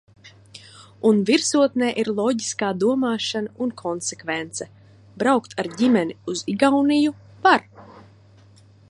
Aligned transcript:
Un 1.09 1.19
virsotnē 1.29 1.89
ir 2.03 2.09
loģiskā 2.19 2.69
domāšana 2.85 3.53
un 3.65 3.73
konsekvence. 3.83 4.67
Braukt 5.25 5.55
ar 5.65 5.71
ģimeni 5.83 6.19
uz 6.35 6.43
Igauniju 6.57 7.15
var. 7.47 7.71